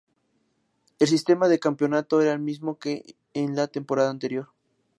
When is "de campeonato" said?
1.47-2.21